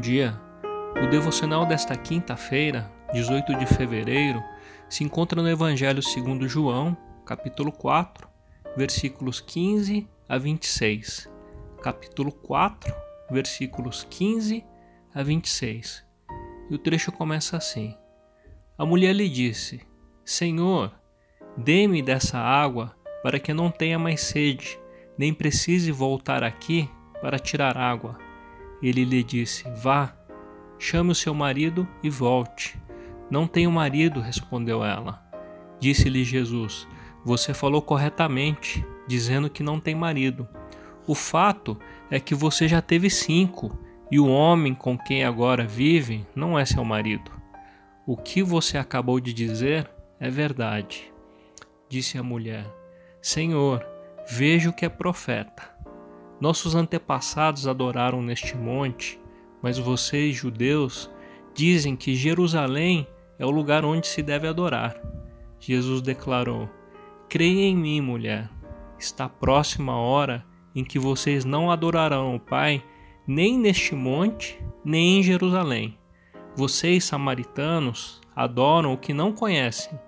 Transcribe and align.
bom 0.00 0.02
dia. 0.02 0.40
O 1.04 1.10
devocional 1.10 1.66
desta 1.66 1.94
quinta-feira, 1.94 2.90
18 3.12 3.54
de 3.58 3.66
fevereiro, 3.66 4.42
se 4.88 5.04
encontra 5.04 5.42
no 5.42 5.48
Evangelho 5.48 6.02
segundo 6.02 6.48
João, 6.48 6.96
capítulo 7.26 7.70
4, 7.70 8.26
versículos 8.74 9.42
15 9.42 10.08
a 10.26 10.38
26. 10.38 11.28
Capítulo 11.82 12.32
4, 12.32 12.94
versículos 13.30 14.06
15 14.08 14.64
a 15.14 15.22
26. 15.22 16.02
E 16.70 16.74
o 16.74 16.78
trecho 16.78 17.12
começa 17.12 17.58
assim: 17.58 17.94
A 18.78 18.86
mulher 18.86 19.14
lhe 19.14 19.28
disse: 19.28 19.82
Senhor, 20.24 20.94
dê-me 21.58 22.00
dessa 22.00 22.38
água 22.38 22.96
para 23.22 23.38
que 23.38 23.52
não 23.52 23.70
tenha 23.70 23.98
mais 23.98 24.22
sede, 24.22 24.80
nem 25.18 25.34
precise 25.34 25.92
voltar 25.92 26.42
aqui 26.42 26.88
para 27.20 27.38
tirar 27.38 27.76
água. 27.76 28.29
Ele 28.82 29.04
lhe 29.04 29.22
disse: 29.22 29.64
Vá, 29.82 30.14
chame 30.78 31.10
o 31.10 31.14
seu 31.14 31.34
marido 31.34 31.86
e 32.02 32.10
volte. 32.10 32.80
Não 33.30 33.46
tenho 33.46 33.70
marido, 33.70 34.20
respondeu 34.20 34.84
ela. 34.84 35.22
Disse-lhe 35.78 36.24
Jesus: 36.24 36.88
Você 37.24 37.54
falou 37.54 37.82
corretamente, 37.82 38.84
dizendo 39.06 39.50
que 39.50 39.62
não 39.62 39.78
tem 39.78 39.94
marido. 39.94 40.48
O 41.06 41.14
fato 41.14 41.78
é 42.10 42.20
que 42.20 42.34
você 42.34 42.68
já 42.68 42.82
teve 42.82 43.08
cinco, 43.08 43.78
e 44.10 44.18
o 44.18 44.26
homem 44.26 44.74
com 44.74 44.98
quem 44.98 45.24
agora 45.24 45.66
vive 45.66 46.26
não 46.34 46.58
é 46.58 46.64
seu 46.64 46.84
marido. 46.84 47.30
O 48.06 48.16
que 48.16 48.42
você 48.42 48.76
acabou 48.76 49.20
de 49.20 49.32
dizer 49.32 49.88
é 50.18 50.28
verdade. 50.28 51.12
Disse 51.88 52.18
a 52.18 52.22
mulher: 52.22 52.66
Senhor, 53.22 53.84
vejo 54.28 54.72
que 54.72 54.84
é 54.84 54.88
profeta. 54.88 55.70
Nossos 56.40 56.74
antepassados 56.74 57.68
adoraram 57.68 58.22
neste 58.22 58.56
monte, 58.56 59.20
mas 59.62 59.78
vocês, 59.78 60.34
judeus, 60.34 61.10
dizem 61.54 61.94
que 61.94 62.14
Jerusalém 62.14 63.06
é 63.38 63.44
o 63.44 63.50
lugar 63.50 63.84
onde 63.84 64.06
se 64.06 64.22
deve 64.22 64.48
adorar. 64.48 65.00
Jesus 65.58 66.00
declarou: 66.00 66.68
Creia 67.28 67.62
em 67.62 67.76
mim, 67.76 68.00
mulher. 68.00 68.50
Está 68.98 69.28
próxima 69.28 69.92
a 69.92 69.96
hora 69.96 70.44
em 70.74 70.84
que 70.84 70.98
vocês 70.98 71.44
não 71.44 71.70
adorarão 71.70 72.34
o 72.34 72.40
Pai 72.40 72.82
nem 73.26 73.56
neste 73.58 73.94
monte, 73.94 74.58
nem 74.84 75.18
em 75.18 75.22
Jerusalém. 75.22 75.96
Vocês, 76.56 77.04
samaritanos, 77.04 78.20
adoram 78.34 78.92
o 78.92 78.98
que 78.98 79.14
não 79.14 79.32
conhecem. 79.32 79.98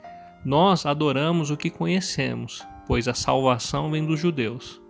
Nós 0.45 0.85
adoramos 0.85 1.51
o 1.51 1.57
que 1.57 1.71
conhecemos, 1.71 2.67
pois 2.87 3.07
a 3.07 3.15
salvação 3.15 3.91
vem 3.91 4.05
dos 4.05 4.19
judeus. 4.19 4.82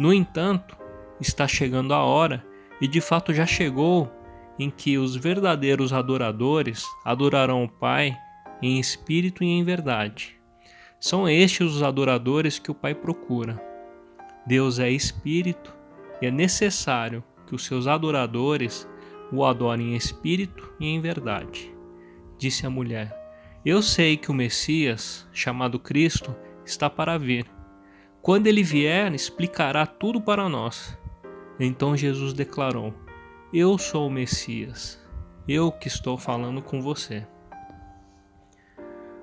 No 0.00 0.14
entanto, 0.14 0.78
está 1.20 1.46
chegando 1.46 1.92
a 1.92 2.02
hora, 2.02 2.42
e 2.80 2.88
de 2.88 3.02
fato 3.02 3.34
já 3.34 3.44
chegou, 3.44 4.10
em 4.58 4.70
que 4.70 4.96
os 4.96 5.14
verdadeiros 5.14 5.92
adoradores 5.92 6.86
adorarão 7.04 7.64
o 7.64 7.68
Pai 7.68 8.16
em 8.62 8.80
espírito 8.80 9.44
e 9.44 9.46
em 9.46 9.62
verdade. 9.62 10.40
São 10.98 11.28
estes 11.28 11.74
os 11.74 11.82
adoradores 11.82 12.58
que 12.58 12.70
o 12.70 12.74
Pai 12.74 12.94
procura. 12.94 13.62
Deus 14.46 14.78
é 14.78 14.88
espírito 14.90 15.76
e 16.22 16.24
é 16.28 16.30
necessário 16.30 17.22
que 17.46 17.54
os 17.54 17.66
seus 17.66 17.86
adoradores 17.86 18.88
o 19.30 19.44
adorem 19.44 19.92
em 19.92 19.96
espírito 19.96 20.72
e 20.80 20.86
em 20.86 20.98
verdade. 20.98 21.70
Disse 22.38 22.64
a 22.64 22.70
mulher: 22.70 23.14
Eu 23.66 23.82
sei 23.82 24.16
que 24.16 24.30
o 24.30 24.34
Messias, 24.34 25.28
chamado 25.30 25.78
Cristo, 25.78 26.34
está 26.64 26.88
para 26.88 27.18
vir 27.18 27.59
quando 28.22 28.46
ele 28.46 28.62
vier, 28.62 29.12
explicará 29.14 29.86
tudo 29.86 30.20
para 30.20 30.48
nós. 30.48 30.98
Então 31.58 31.96
Jesus 31.96 32.32
declarou: 32.32 32.94
Eu 33.52 33.78
sou 33.78 34.06
o 34.06 34.10
Messias, 34.10 35.00
eu 35.48 35.72
que 35.72 35.88
estou 35.88 36.18
falando 36.18 36.60
com 36.60 36.82
você. 36.82 37.26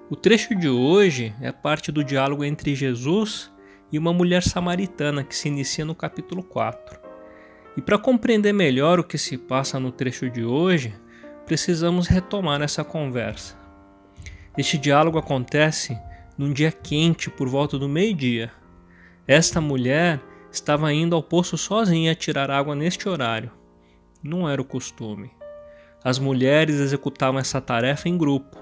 O 0.09 0.15
trecho 0.15 0.55
de 0.55 0.69
hoje 0.69 1.35
é 1.41 1.51
parte 1.51 1.91
do 1.91 2.03
diálogo 2.03 2.43
entre 2.43 2.73
Jesus 2.73 3.51
e 3.91 3.99
uma 3.99 4.13
mulher 4.13 4.41
samaritana 4.41 5.23
que 5.23 5.35
se 5.35 5.47
inicia 5.47 5.83
no 5.83 5.93
capítulo 5.93 6.41
4. 6.41 6.99
E 7.75 7.81
para 7.81 7.97
compreender 7.97 8.53
melhor 8.53 8.99
o 8.99 9.03
que 9.03 9.17
se 9.17 9.37
passa 9.37 9.79
no 9.79 9.91
trecho 9.91 10.29
de 10.29 10.43
hoje, 10.43 10.95
precisamos 11.45 12.07
retomar 12.07 12.61
essa 12.61 12.83
conversa. 12.83 13.57
Este 14.57 14.77
diálogo 14.77 15.19
acontece 15.19 15.95
num 16.37 16.51
dia 16.51 16.71
quente 16.71 17.29
por 17.29 17.47
volta 17.47 17.77
do 17.77 17.87
meio-dia, 17.87 18.51
esta 19.27 19.59
mulher 19.59 20.21
estava 20.49 20.93
indo 20.93 21.13
ao 21.13 21.21
poço 21.21 21.57
sozinha 21.57 22.15
tirar 22.15 22.49
água 22.49 22.73
neste 22.73 23.09
horário. 23.09 23.51
Não 24.23 24.47
era 24.49 24.61
o 24.61 24.65
costume. 24.65 25.31
As 26.01 26.17
mulheres 26.17 26.79
executavam 26.79 27.37
essa 27.37 27.59
tarefa 27.59 28.07
em 28.07 28.17
grupo 28.17 28.57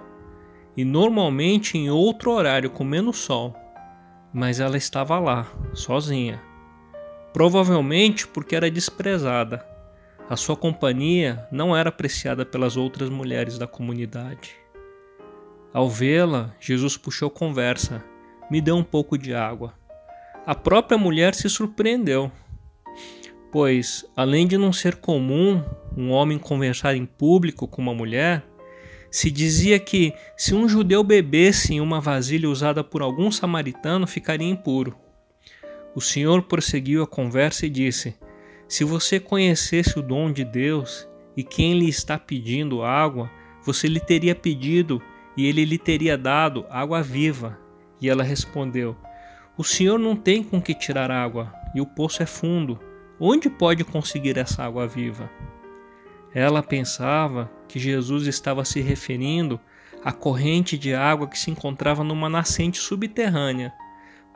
e 0.75 0.83
normalmente 0.83 1.77
em 1.77 1.91
outro 1.91 2.31
horário 2.31 2.71
com 2.71 2.83
menos 2.83 3.17
sol, 3.17 3.55
mas 4.33 4.59
ela 4.59 4.75
estava 4.75 5.19
lá, 5.19 5.47
sozinha. 5.73 6.41
Provavelmente 7.31 8.27
porque 8.27 8.55
era 8.55 8.71
desprezada. 8.71 9.63
A 10.27 10.35
sua 10.35 10.57
companhia 10.57 11.47
não 11.51 11.77
era 11.77 11.89
apreciada 11.89 12.43
pelas 12.43 12.75
outras 12.75 13.09
mulheres 13.09 13.59
da 13.59 13.67
comunidade. 13.67 14.55
Ao 15.71 15.87
vê-la, 15.87 16.55
Jesus 16.59 16.97
puxou 16.97 17.29
conversa. 17.29 18.03
Me 18.49 18.59
dê 18.59 18.71
um 18.71 18.83
pouco 18.83 19.17
de 19.17 19.35
água. 19.35 19.84
A 20.45 20.53
própria 20.53 20.95
mulher 20.95 21.33
se 21.33 21.49
surpreendeu, 21.49 22.31
pois, 23.51 24.05
além 24.15 24.45
de 24.45 24.59
não 24.59 24.71
ser 24.71 24.97
comum 24.97 25.63
um 25.97 26.11
homem 26.11 26.37
conversar 26.37 26.95
em 26.95 27.03
público 27.03 27.67
com 27.67 27.81
uma 27.81 27.95
mulher, 27.95 28.45
se 29.09 29.31
dizia 29.31 29.79
que 29.79 30.13
se 30.37 30.53
um 30.53 30.69
judeu 30.69 31.03
bebesse 31.03 31.73
em 31.73 31.81
uma 31.81 31.99
vasilha 31.99 32.47
usada 32.47 32.83
por 32.83 33.01
algum 33.01 33.31
samaritano, 33.31 34.05
ficaria 34.05 34.47
impuro. 34.47 34.95
O 35.95 36.01
Senhor 36.01 36.43
prosseguiu 36.43 37.01
a 37.01 37.07
conversa 37.07 37.65
e 37.65 37.69
disse: 37.69 38.15
Se 38.67 38.83
você 38.83 39.19
conhecesse 39.19 39.97
o 39.97 40.01
dom 40.03 40.31
de 40.31 40.43
Deus 40.43 41.07
e 41.35 41.43
quem 41.43 41.79
lhe 41.79 41.89
está 41.89 42.19
pedindo 42.19 42.83
água, 42.83 43.31
você 43.63 43.87
lhe 43.87 43.99
teria 43.99 44.35
pedido 44.35 45.01
e 45.35 45.47
ele 45.47 45.65
lhe 45.65 45.79
teria 45.79 46.15
dado 46.15 46.67
água 46.69 47.01
viva. 47.01 47.57
E 47.99 48.09
ela 48.09 48.23
respondeu: 48.23 48.95
o 49.57 49.63
senhor 49.63 49.97
não 49.97 50.15
tem 50.15 50.43
com 50.43 50.61
que 50.61 50.73
tirar 50.73 51.09
água, 51.09 51.53
e 51.73 51.79
o 51.79 51.85
poço 51.85 52.21
é 52.21 52.25
fundo. 52.25 52.79
Onde 53.19 53.49
pode 53.49 53.85
conseguir 53.85 54.37
essa 54.37 54.63
água 54.63 54.85
viva? 54.85 55.29
Ela 56.33 56.61
pensava 56.61 57.49
que 57.67 57.79
Jesus 57.79 58.27
estava 58.27 58.65
se 58.65 58.81
referindo 58.81 59.59
à 60.03 60.11
corrente 60.11 60.77
de 60.77 60.93
água 60.93 61.27
que 61.27 61.39
se 61.39 61.49
encontrava 61.49 62.03
numa 62.03 62.29
nascente 62.29 62.77
subterrânea, 62.77 63.73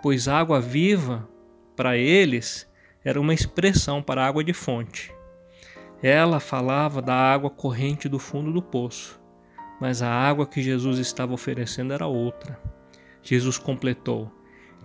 pois 0.01 0.29
água 0.29 0.61
viva, 0.61 1.27
para 1.75 1.97
eles, 1.97 2.69
era 3.03 3.19
uma 3.19 3.33
expressão 3.33 4.01
para 4.01 4.25
água 4.25 4.43
de 4.43 4.53
fonte. 4.53 5.13
Ela 6.01 6.39
falava 6.39 7.01
da 7.01 7.13
água 7.13 7.49
corrente 7.49 8.07
do 8.07 8.19
fundo 8.19 8.53
do 8.53 8.61
poço, 8.61 9.19
mas 9.81 10.01
a 10.01 10.09
água 10.09 10.47
que 10.47 10.61
Jesus 10.61 10.97
estava 10.97 11.33
oferecendo 11.33 11.91
era 11.91 12.07
outra. 12.07 12.57
Jesus 13.21 13.57
completou: 13.57 14.31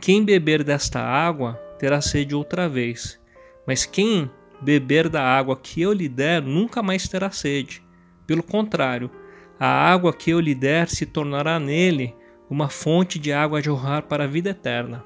quem 0.05 0.23
beber 0.23 0.63
desta 0.63 1.01
água 1.01 1.55
terá 1.79 1.99
sede 1.99 2.35
outra 2.35 2.69
vez, 2.69 3.19
mas 3.67 3.87
quem 3.87 4.31
beber 4.61 5.09
da 5.09 5.23
água 5.23 5.57
que 5.57 5.81
eu 5.81 5.95
lhe 5.95 6.11
der 6.11 6.43
nunca 6.43 6.83
mais 6.83 7.09
terá 7.09 7.31
sede. 7.31 7.83
Pelo 8.27 8.43
contrário, 8.43 9.11
a 9.59 9.67
água 9.67 10.13
que 10.13 10.31
eu 10.31 10.41
lhe 10.41 10.55
der 10.55 10.91
se 10.91 11.07
tornará 11.07 11.59
nele 11.59 12.15
uma 12.51 12.69
fonte 12.69 13.19
de 13.19 13.33
água 13.33 13.61
a 13.61 13.63
jorrar 13.63 14.03
para 14.03 14.25
a 14.25 14.27
vida 14.27 14.51
eterna. 14.51 15.03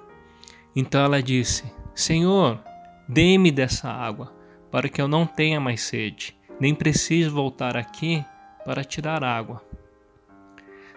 Então 0.74 1.04
ela 1.04 1.22
disse: 1.22 1.62
Senhor, 1.94 2.60
dê-me 3.08 3.52
dessa 3.52 3.88
água, 3.88 4.34
para 4.68 4.88
que 4.88 5.00
eu 5.00 5.06
não 5.06 5.24
tenha 5.24 5.60
mais 5.60 5.80
sede, 5.82 6.36
nem 6.58 6.74
precise 6.74 7.28
voltar 7.28 7.76
aqui 7.76 8.24
para 8.64 8.82
tirar 8.82 9.22
água. 9.22 9.62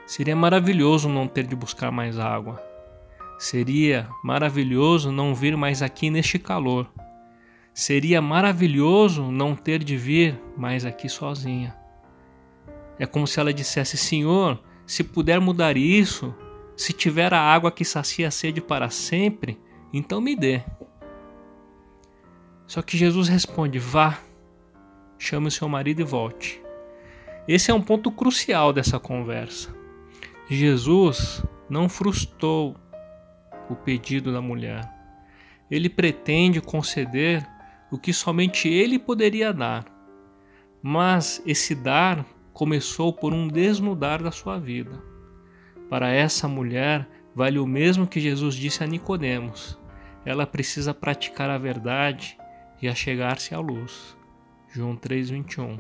Seria 0.07 0.35
maravilhoso 0.35 1.07
não 1.07 1.27
ter 1.27 1.45
de 1.45 1.55
buscar 1.55 1.91
mais 1.91 2.17
água 2.17 2.70
Seria 3.41 4.07
maravilhoso 4.23 5.11
não 5.11 5.33
vir 5.33 5.57
mais 5.57 5.81
aqui 5.81 6.11
neste 6.11 6.37
calor. 6.37 6.87
Seria 7.73 8.21
maravilhoso 8.21 9.31
não 9.31 9.55
ter 9.55 9.83
de 9.83 9.97
vir 9.97 10.39
mais 10.55 10.85
aqui 10.85 11.09
sozinha. 11.09 11.75
É 12.99 13.07
como 13.07 13.25
se 13.25 13.39
ela 13.39 13.51
dissesse: 13.51 13.97
Senhor, 13.97 14.61
se 14.85 15.03
puder 15.03 15.41
mudar 15.41 15.75
isso, 15.75 16.31
se 16.77 16.93
tiver 16.93 17.33
a 17.33 17.41
água 17.41 17.71
que 17.71 17.83
sacia 17.83 18.27
a 18.27 18.31
sede 18.31 18.61
para 18.61 18.91
sempre, 18.91 19.59
então 19.91 20.21
me 20.21 20.35
dê. 20.35 20.61
Só 22.67 22.83
que 22.83 22.95
Jesus 22.95 23.27
responde: 23.27 23.79
Vá, 23.79 24.19
chame 25.17 25.47
o 25.47 25.51
seu 25.51 25.67
marido 25.67 26.01
e 26.01 26.05
volte. 26.05 26.61
Esse 27.47 27.71
é 27.71 27.73
um 27.73 27.81
ponto 27.81 28.11
crucial 28.11 28.71
dessa 28.71 28.99
conversa. 28.99 29.75
Jesus 30.47 31.43
não 31.67 31.89
frustrou 31.89 32.75
o 33.71 33.75
pedido 33.75 34.31
da 34.31 34.41
mulher. 34.41 34.81
Ele 35.69 35.89
pretende 35.89 36.59
conceder 36.61 37.47
o 37.91 37.97
que 37.97 38.13
somente 38.13 38.67
ele 38.67 38.99
poderia 38.99 39.53
dar. 39.53 39.85
mas 40.81 41.41
esse 41.45 41.75
dar 41.75 42.25
começou 42.53 43.13
por 43.13 43.33
um 43.33 43.47
desnudar 43.47 44.21
da 44.21 44.31
sua 44.31 44.57
vida. 44.59 45.01
Para 45.89 46.09
essa 46.09 46.47
mulher, 46.47 47.07
vale 47.35 47.59
o 47.59 47.67
mesmo 47.67 48.07
que 48.07 48.19
Jesus 48.19 48.55
disse 48.55 48.83
a 48.83 48.87
Nicodemos. 48.87 49.77
Ela 50.25 50.47
precisa 50.47 50.93
praticar 50.93 51.49
a 51.49 51.57
verdade 51.57 52.37
e 52.81 52.87
achegar-se 52.87 53.53
à 53.53 53.59
luz. 53.59 54.17
João 54.73 54.95
3:21. 54.95 55.77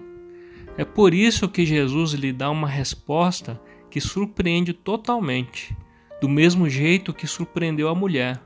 É 0.77 0.85
por 0.85 1.13
isso 1.13 1.49
que 1.49 1.65
Jesus 1.65 2.13
lhe 2.13 2.31
dá 2.31 2.49
uma 2.49 2.67
resposta 2.67 3.59
que 3.89 3.99
surpreende 3.99 4.73
totalmente, 4.73 5.75
do 6.21 6.29
mesmo 6.29 6.69
jeito 6.69 7.15
que 7.15 7.25
surpreendeu 7.25 7.89
a 7.89 7.95
mulher. 7.95 8.39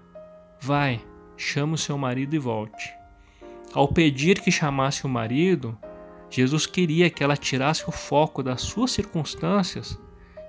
Vai, 0.62 1.01
chame 1.36 1.74
o 1.74 1.77
seu 1.77 1.98
marido 1.98 2.33
e 2.33 2.39
volte. 2.39 2.94
Ao 3.74 3.86
pedir 3.86 4.39
que 4.39 4.50
chamasse 4.50 5.06
o 5.06 5.10
marido, 5.10 5.77
Jesus 6.30 6.66
queria 6.66 7.10
que 7.10 7.22
ela 7.22 7.36
tirasse 7.36 7.83
o 7.86 7.92
foco 7.92 8.42
das 8.42 8.62
suas 8.62 8.92
circunstâncias, 8.92 10.00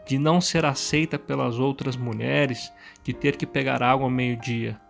de 0.07 0.19
não 0.19 0.41
ser 0.41 0.65
aceita 0.65 1.19
pelas 1.19 1.59
outras 1.59 1.97
mulheres, 1.97 2.73
de 3.03 3.13
ter 3.13 3.37
que 3.37 3.45
pegar 3.45 3.83
água 3.83 4.07
ao 4.07 4.11
meio-dia. 4.11 4.81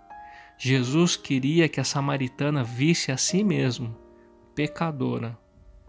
Jesus 0.59 1.17
queria 1.17 1.71
que 1.71 1.81
a 1.81 1.85
samaritana 1.85 2.63
visse 2.63 3.11
a 3.11 3.17
si 3.17 3.43
mesmo, 3.43 3.97
pecadora, 4.55 5.39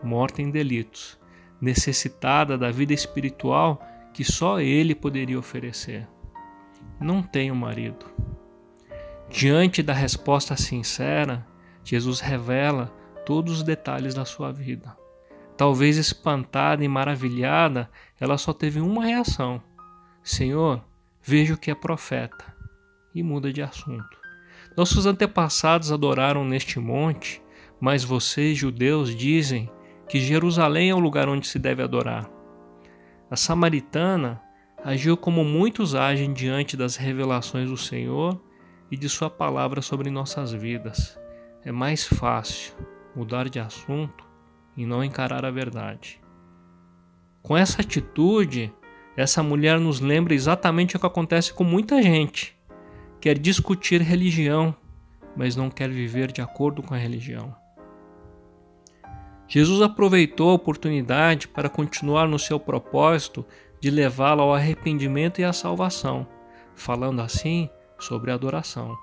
morta 0.02 0.42
em 0.42 0.50
delitos, 0.50 1.20
necessitada 1.60 2.58
da 2.58 2.72
vida 2.72 2.94
espiritual 2.94 3.82
que 4.14 4.24
só 4.24 4.62
ele 4.62 4.96
poderia 4.96 5.38
oferecer. 5.38 6.08
Não 7.00 7.22
tenho 7.22 7.56
marido. 7.56 8.06
Diante 9.30 9.84
da 9.84 9.94
resposta 9.94 10.56
sincera, 10.56 11.46
Jesus 11.84 12.20
revela 12.20 12.94
todos 13.26 13.58
os 13.58 13.64
detalhes 13.64 14.14
da 14.14 14.26
sua 14.26 14.52
vida. 14.52 14.98
Talvez 15.56 15.98
espantada 15.98 16.84
e 16.84 16.88
maravilhada, 16.88 17.90
ela 18.20 18.38
só 18.38 18.54
teve 18.54 18.80
uma 18.80 19.06
reação: 19.06 19.62
Senhor, 20.24 20.84
vejo 21.22 21.58
que 21.58 21.70
é 21.70 21.76
profeta, 21.76 22.56
e 23.14 23.22
muda 23.22 23.52
de 23.52 23.62
assunto. 23.62 24.18
Nossos 24.78 25.06
antepassados 25.06 25.92
adoraram 25.92 26.46
neste 26.46 26.80
monte, 26.80 27.42
mas 27.80 28.04
vocês, 28.04 28.58
judeus, 28.58 29.16
dizem 29.16 29.70
que 30.08 30.20
Jerusalém 30.20 30.90
é 30.90 30.96
o 30.96 31.00
lugar 31.00 31.28
onde 31.28 31.48
se 31.48 31.60
deve 31.60 31.84
adorar. 31.84 32.30
A 33.30 33.36
samaritana 33.36 34.42
agiu 34.88 35.18
como 35.18 35.44
muitos 35.44 35.95
agem 35.95 36.31
diante 36.31 36.78
das 36.78 36.95
revelações 36.95 37.69
do 37.69 37.75
Senhor 37.75 38.42
e 38.89 38.95
de 38.95 39.10
Sua 39.10 39.30
palavra 39.30 39.81
sobre 39.81 40.10
nossas 40.10 40.54
vidas 40.54 41.19
é 41.66 41.74
mais 41.74 42.07
fácil 42.07 42.74
mudar 43.13 43.50
de 43.50 43.60
assunto 43.60 44.25
e 44.78 44.86
não 44.86 45.04
encarar 45.04 45.44
a 45.44 45.51
verdade. 45.51 46.22
Com 47.42 47.57
essa 47.57 47.81
atitude, 47.81 48.74
essa 49.18 49.44
mulher 49.44 49.78
nos 49.78 50.00
lembra 50.00 50.34
exatamente 50.34 50.95
o 50.95 51.00
que 51.01 51.06
acontece 51.06 51.54
com 51.54 51.66
muita 51.66 52.01
gente. 52.01 52.57
Quer 53.19 53.38
discutir 53.38 54.00
religião, 54.00 54.74
mas 55.36 55.57
não 55.57 55.69
quer 55.69 55.89
viver 55.89 56.31
de 56.31 56.42
acordo 56.42 56.81
com 56.81 56.94
a 56.94 56.98
religião. 56.98 57.54
Jesus 59.50 59.81
aproveitou 59.81 60.51
a 60.51 60.54
oportunidade 60.54 61.50
para 61.50 61.68
continuar 61.68 62.25
no 62.25 62.39
seu 62.39 62.57
propósito 62.57 63.45
de 63.79 63.89
levá-la 63.89 64.44
ao 64.44 64.53
arrependimento 64.53 65.39
e 65.39 65.44
à 65.44 65.53
salvação, 65.53 66.27
falando 66.75 67.21
assim 67.21 67.69
sobre 68.00 68.31
a 68.31 68.33
adoração. 68.33 68.97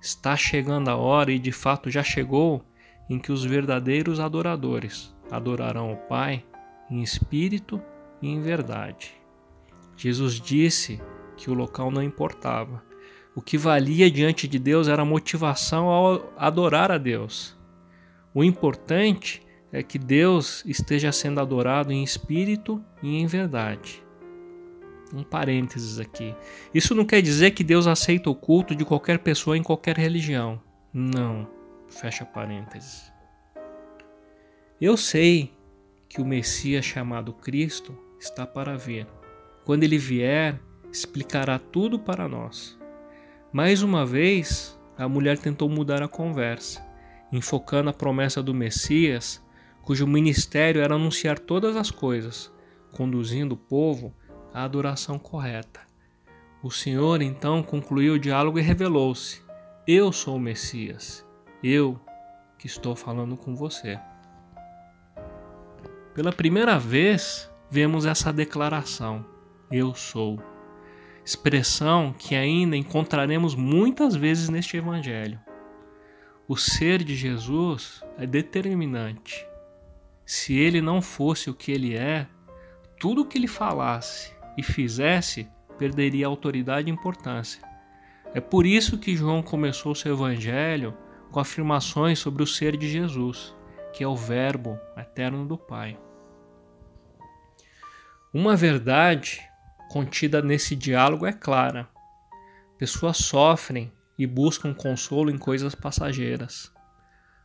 Está 0.00 0.36
chegando 0.36 0.88
a 0.88 0.96
hora, 0.96 1.32
e 1.32 1.38
de 1.38 1.52
fato 1.52 1.90
já 1.90 2.02
chegou, 2.02 2.64
em 3.08 3.18
que 3.18 3.32
os 3.32 3.44
verdadeiros 3.44 4.20
adoradores 4.20 5.14
adorarão 5.30 5.92
o 5.92 5.96
Pai 5.96 6.44
em 6.90 7.02
espírito 7.02 7.80
e 8.20 8.28
em 8.28 8.40
verdade. 8.40 9.14
Jesus 9.96 10.40
disse 10.40 11.00
que 11.36 11.50
o 11.50 11.54
local 11.54 11.90
não 11.90 12.02
importava. 12.02 12.82
O 13.34 13.42
que 13.42 13.58
valia 13.58 14.10
diante 14.10 14.48
de 14.48 14.58
Deus 14.58 14.88
era 14.88 15.02
a 15.02 15.06
motivação 15.06 15.88
ao 15.88 16.32
adorar 16.36 16.90
a 16.90 16.98
Deus. 16.98 17.56
O 18.34 18.42
importante 18.42 19.45
é 19.72 19.82
que 19.82 19.98
Deus 19.98 20.64
esteja 20.66 21.12
sendo 21.12 21.40
adorado 21.40 21.92
em 21.92 22.02
espírito 22.02 22.82
e 23.02 23.16
em 23.16 23.26
verdade 23.26 24.06
um 25.12 25.22
parênteses 25.22 25.98
aqui. 25.98 26.34
Isso 26.74 26.94
não 26.94 27.04
quer 27.04 27.22
dizer 27.22 27.52
que 27.52 27.64
Deus 27.64 27.86
aceita 27.86 28.30
o 28.30 28.34
culto 28.34 28.74
de 28.74 28.84
qualquer 28.84 29.18
pessoa 29.18 29.56
em 29.56 29.62
qualquer 29.62 29.96
religião. 29.96 30.60
Não. 30.92 31.48
Fecha 31.88 32.24
parênteses. 32.24 33.12
Eu 34.80 34.96
sei 34.96 35.52
que 36.08 36.20
o 36.20 36.24
Messias 36.24 36.84
chamado 36.84 37.32
Cristo 37.32 37.96
está 38.18 38.46
para 38.46 38.76
vir. 38.76 39.06
Quando 39.64 39.84
ele 39.84 39.98
vier, 39.98 40.60
explicará 40.92 41.58
tudo 41.58 41.98
para 41.98 42.28
nós. 42.28 42.78
Mais 43.52 43.82
uma 43.82 44.04
vez, 44.04 44.78
a 44.98 45.08
mulher 45.08 45.38
tentou 45.38 45.68
mudar 45.68 46.02
a 46.02 46.08
conversa, 46.08 46.84
enfocando 47.32 47.90
a 47.90 47.94
promessa 47.94 48.42
do 48.42 48.52
Messias, 48.52 49.42
cujo 49.86 50.04
ministério 50.04 50.82
era 50.82 50.96
anunciar 50.96 51.38
todas 51.38 51.76
as 51.76 51.92
coisas, 51.92 52.52
conduzindo 52.90 53.54
o 53.54 53.56
povo 53.56 54.12
a 54.52 54.64
adoração 54.64 55.16
correta. 55.16 55.80
O 56.60 56.72
Senhor 56.72 57.22
então 57.22 57.62
concluiu 57.62 58.14
o 58.14 58.18
diálogo 58.18 58.58
e 58.58 58.62
revelou-se: 58.62 59.40
Eu 59.86 60.10
sou 60.10 60.36
o 60.36 60.40
Messias, 60.40 61.24
eu 61.62 62.00
que 62.58 62.66
estou 62.66 62.96
falando 62.96 63.36
com 63.36 63.54
você. 63.54 63.96
Pela 66.12 66.32
primeira 66.32 66.80
vez, 66.80 67.48
vemos 67.70 68.06
essa 68.06 68.32
declaração: 68.32 69.24
Eu 69.70 69.94
sou. 69.94 70.42
Expressão 71.24 72.12
que 72.12 72.34
ainda 72.34 72.76
encontraremos 72.76 73.54
muitas 73.54 74.16
vezes 74.16 74.48
neste 74.48 74.76
Evangelho. 74.76 75.38
O 76.48 76.56
ser 76.56 77.04
de 77.04 77.14
Jesus 77.14 78.02
é 78.18 78.26
determinante. 78.26 79.46
Se 80.26 80.58
ele 80.58 80.82
não 80.82 81.00
fosse 81.00 81.48
o 81.48 81.54
que 81.54 81.72
ele 81.72 81.96
é, 81.96 82.26
tudo 82.98 83.22
o 83.22 83.26
que 83.26 83.38
ele 83.38 83.46
falasse, 83.46 84.36
e 84.56 84.62
fizesse, 84.62 85.48
perderia 85.78 86.26
autoridade 86.26 86.88
e 86.88 86.92
importância. 86.92 87.62
É 88.32 88.40
por 88.40 88.64
isso 88.64 88.98
que 88.98 89.16
João 89.16 89.42
começou 89.42 89.94
seu 89.94 90.14
evangelho 90.14 90.96
com 91.30 91.38
afirmações 91.38 92.18
sobre 92.18 92.42
o 92.42 92.46
ser 92.46 92.76
de 92.76 92.88
Jesus, 92.88 93.54
que 93.92 94.02
é 94.02 94.08
o 94.08 94.16
Verbo 94.16 94.78
eterno 94.96 95.46
do 95.46 95.58
Pai. 95.58 95.98
Uma 98.32 98.56
verdade 98.56 99.42
contida 99.90 100.42
nesse 100.42 100.74
diálogo 100.74 101.26
é 101.26 101.32
clara. 101.32 101.88
Pessoas 102.78 103.18
sofrem 103.18 103.92
e 104.18 104.26
buscam 104.26 104.74
consolo 104.74 105.30
em 105.30 105.38
coisas 105.38 105.74
passageiras. 105.74 106.72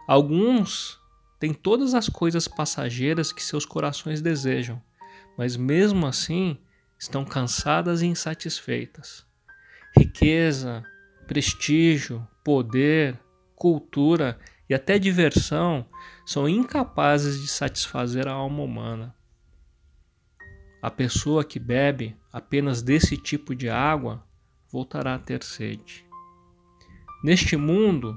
Alguns 0.08 1.01
têm 1.42 1.56
todas 1.56 1.96
as 1.96 2.08
coisas 2.08 2.48
passageiras 2.48 3.34
que 3.34 3.42
seus 3.42 3.66
corações 3.66 4.22
desejam, 4.22 4.80
mas 5.36 5.58
mesmo 5.58 6.06
assim 6.06 6.56
estão 7.00 7.26
cansadas 7.26 8.04
e 8.04 8.06
insatisfeitas. 8.06 9.26
Riqueza, 9.98 10.86
prestígio, 11.26 12.26
poder, 12.44 13.20
cultura 13.56 14.40
e 14.70 14.76
até 14.76 15.00
diversão 15.00 15.84
são 16.24 16.48
incapazes 16.48 17.42
de 17.42 17.48
satisfazer 17.48 18.28
a 18.28 18.34
alma 18.34 18.62
humana. 18.62 19.16
A 20.80 20.92
pessoa 20.92 21.44
que 21.44 21.58
bebe 21.58 22.16
apenas 22.32 22.84
desse 22.84 23.18
tipo 23.18 23.56
de 23.56 23.68
água 23.68 24.24
voltará 24.72 25.16
a 25.16 25.20
ter 25.20 25.44
sede. 25.44 26.06
Neste 27.24 27.58
mundo, 27.58 28.16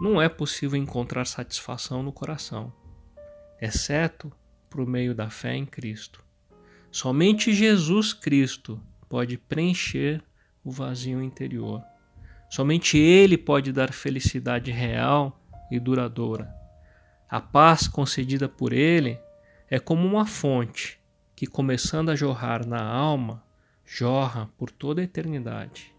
não 0.00 0.20
é 0.20 0.28
possível 0.28 0.78
encontrar 0.78 1.24
satisfação 1.24 2.02
no 2.02 2.12
coração, 2.12 2.72
exceto 3.60 4.30
por 4.68 4.86
meio 4.86 5.14
da 5.14 5.30
fé 5.30 5.54
em 5.54 5.64
Cristo. 5.64 6.22
Somente 6.90 7.52
Jesus 7.52 8.12
Cristo 8.12 8.80
pode 9.08 9.38
preencher 9.38 10.22
o 10.62 10.70
vazio 10.70 11.22
interior. 11.22 11.82
Somente 12.50 12.98
Ele 12.98 13.38
pode 13.38 13.72
dar 13.72 13.92
felicidade 13.92 14.70
real 14.70 15.40
e 15.70 15.80
duradoura. 15.80 16.54
A 17.28 17.40
paz 17.40 17.88
concedida 17.88 18.48
por 18.48 18.72
Ele 18.72 19.18
é 19.68 19.78
como 19.78 20.06
uma 20.06 20.26
fonte 20.26 21.00
que, 21.34 21.46
começando 21.46 22.10
a 22.10 22.16
jorrar 22.16 22.66
na 22.66 22.82
alma, 22.82 23.42
jorra 23.84 24.48
por 24.56 24.70
toda 24.70 25.00
a 25.00 25.04
eternidade. 25.04 25.94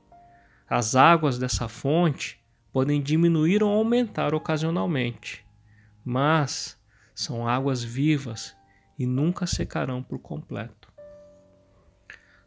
As 0.70 0.96
águas 0.96 1.38
dessa 1.38 1.68
fonte 1.68 2.40
podem 2.78 3.02
diminuir 3.02 3.64
ou 3.64 3.72
aumentar 3.72 4.36
ocasionalmente, 4.36 5.44
mas 6.06 6.80
são 7.16 7.48
águas 7.48 7.84
vivas 7.84 8.56
e 9.00 9.08
nunca 9.08 9.48
secarão 9.48 10.04
por 10.04 10.20
completo. 10.20 10.94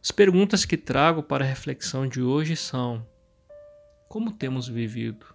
As 0.01 0.13
perguntas 0.13 0.65
que 0.65 0.77
trago 0.77 1.21
para 1.21 1.45
a 1.45 1.49
reflexão 1.49 2.07
de 2.07 2.23
hoje 2.23 2.55
são: 2.55 3.05
como 4.09 4.31
temos 4.31 4.69
vivido? 4.69 5.27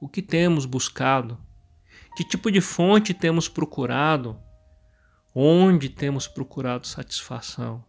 O 0.00 0.08
que 0.08 0.20
temos 0.20 0.66
buscado? 0.66 1.38
Que 2.16 2.24
tipo 2.24 2.50
de 2.50 2.60
fonte 2.60 3.14
temos 3.14 3.48
procurado? 3.48 4.36
Onde 5.32 5.88
temos 5.88 6.26
procurado 6.26 6.88
satisfação? 6.88 7.84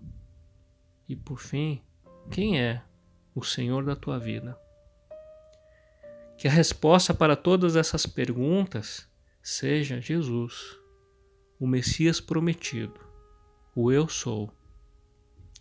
E 1.10 1.16
por 1.16 1.40
fim, 1.40 1.82
quem 2.30 2.62
é 2.62 2.84
o 3.34 3.44
Senhor 3.44 3.84
da 3.84 3.96
tua 3.96 4.20
vida? 4.20 4.62
Que 6.44 6.50
a 6.50 6.52
resposta 6.52 7.14
para 7.14 7.38
todas 7.38 7.78
essas 7.78 8.06
perguntas 8.06 9.10
seja 9.42 10.02
Jesus, 10.02 10.78
o 11.58 11.66
Messias 11.66 12.20
prometido, 12.20 13.00
o 13.74 13.90
Eu 13.90 14.10
Sou. 14.10 14.52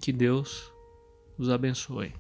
Que 0.01 0.13
Deus 0.13 0.73
os 1.39 1.49
abençoe. 1.49 2.13